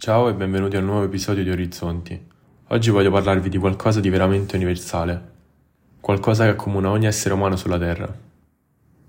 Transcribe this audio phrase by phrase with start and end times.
[0.00, 2.26] Ciao e benvenuti a un nuovo episodio di Orizzonti.
[2.68, 5.32] Oggi voglio parlarvi di qualcosa di veramente universale,
[6.00, 8.16] qualcosa che accomuna ogni essere umano sulla Terra.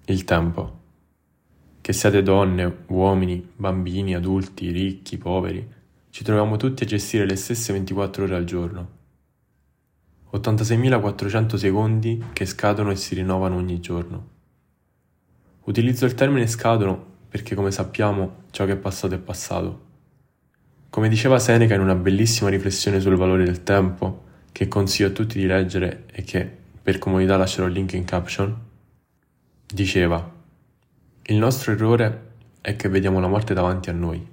[0.06, 0.80] Il tempo.
[1.80, 5.64] Che siate donne, uomini, bambini, adulti, ricchi, poveri,
[6.10, 8.90] ci troviamo tutti a gestire le stesse 24 ore al giorno.
[10.34, 14.28] 86.400 secondi che scadono e si rinnovano ogni giorno.
[15.66, 19.89] Utilizzo il termine scadono perché come sappiamo ciò che è passato è passato.
[20.90, 25.38] Come diceva Seneca in una bellissima riflessione sul valore del tempo, che consiglio a tutti
[25.38, 28.58] di leggere e che per comodità lascerò il link in caption,
[29.68, 30.34] diceva
[31.22, 34.28] Il nostro errore è che vediamo la morte davanti a noi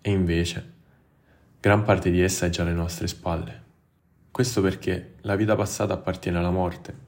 [0.00, 0.72] e invece
[1.60, 3.62] gran parte di essa è già alle nostre spalle.
[4.30, 7.06] Questo perché la vita passata appartiene alla morte,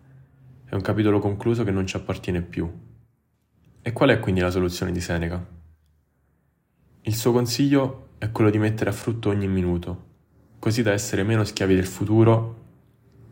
[0.67, 2.71] è un capitolo concluso che non ci appartiene più.
[3.81, 5.43] E qual è quindi la soluzione di Seneca?
[7.03, 10.09] Il suo consiglio è quello di mettere a frutto ogni minuto,
[10.59, 12.59] così da essere meno schiavi del futuro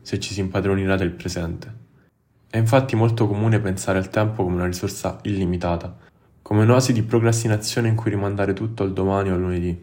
[0.01, 1.75] se ci si impadronirà del presente.
[2.49, 5.95] È infatti molto comune pensare al tempo come una risorsa illimitata,
[6.41, 9.79] come un'oasi di procrastinazione in cui rimandare tutto al domani o al lunedì.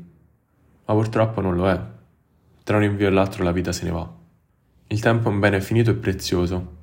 [0.85, 1.79] Ma purtroppo non lo è.
[2.63, 4.11] Tra un invio e l'altro la vita se ne va.
[4.87, 6.77] Il tempo è un bene finito e prezioso,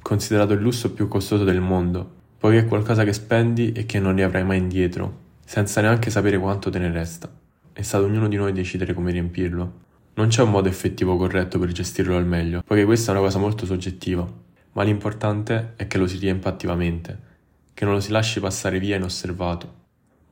[0.00, 4.14] considerato il lusso più costoso del mondo, poiché è qualcosa che spendi e che non
[4.14, 7.30] riavrai mai indietro, senza neanche sapere quanto te ne resta.
[7.78, 9.72] È stato ognuno di noi decidere come riempirlo.
[10.14, 13.38] Non c'è un modo effettivo corretto per gestirlo al meglio, poiché questa è una cosa
[13.38, 14.28] molto soggettiva,
[14.72, 17.16] ma l'importante è che lo si riempa attivamente,
[17.74, 19.74] che non lo si lasci passare via inosservato.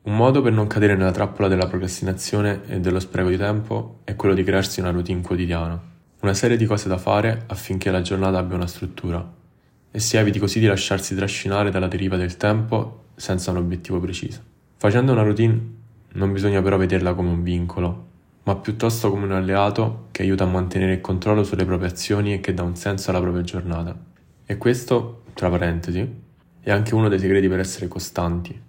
[0.03, 4.17] Un modo per non cadere nella trappola della procrastinazione e dello spreco di tempo è
[4.17, 5.81] quello di crearsi una routine quotidiana,
[6.23, 9.25] una serie di cose da fare affinché la giornata abbia una struttura
[9.93, 14.43] e si eviti così di lasciarsi trascinare dalla deriva del tempo senza un obiettivo preciso.
[14.79, 18.07] Facendo una routine non bisogna però vederla come un vincolo,
[18.45, 22.41] ma piuttosto come un alleato che aiuta a mantenere il controllo sulle proprie azioni e
[22.41, 23.97] che dà un senso alla propria giornata.
[24.45, 26.09] E questo, tra parentesi,
[26.61, 28.65] è anche uno dei segreti per essere costanti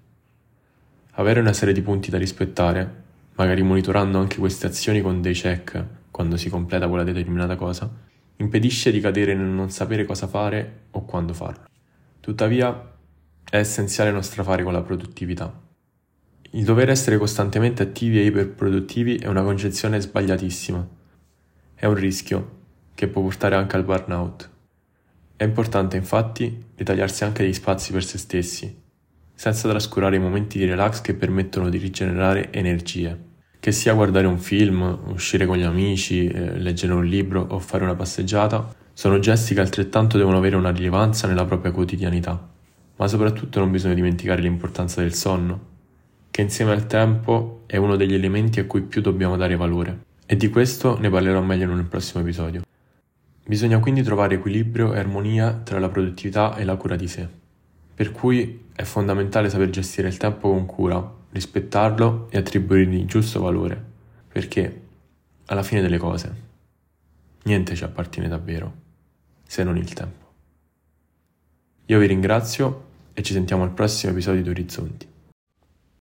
[1.19, 3.03] avere una serie di punti da rispettare,
[3.35, 7.91] magari monitorando anche queste azioni con dei check quando si completa quella determinata cosa,
[8.37, 11.65] impedisce di cadere nel non sapere cosa fare o quando farlo.
[12.19, 12.93] Tuttavia,
[13.49, 15.66] è essenziale non strafare con la produttività.
[16.51, 20.87] Il dover essere costantemente attivi e iperproduttivi è una concezione sbagliatissima.
[21.75, 22.55] È un rischio
[22.95, 24.49] che può portare anche al burnout.
[25.35, 28.81] È importante infatti ritagliarsi anche degli spazi per se stessi,
[29.35, 33.25] senza trascurare i momenti di relax che permettono di rigenerare energie.
[33.59, 37.83] Che sia guardare un film, uscire con gli amici, eh, leggere un libro o fare
[37.83, 42.49] una passeggiata, sono gesti che altrettanto devono avere una rilevanza nella propria quotidianità.
[42.95, 45.75] Ma soprattutto non bisogna dimenticare l'importanza del sonno,
[46.37, 50.03] che insieme al tempo è uno degli elementi a cui più dobbiamo dare valore.
[50.23, 52.61] E di questo ne parlerò meglio nel prossimo episodio.
[53.43, 57.27] Bisogna quindi trovare equilibrio e armonia tra la produttività e la cura di sé.
[57.91, 63.41] Per cui è fondamentale saper gestire il tempo con cura, rispettarlo e attribuirgli il giusto
[63.41, 63.83] valore,
[64.31, 64.81] perché
[65.47, 66.35] alla fine delle cose
[67.45, 68.73] niente ci appartiene davvero,
[69.43, 70.25] se non il tempo.
[71.87, 75.15] Io vi ringrazio e ci sentiamo al prossimo episodio di Orizzonti.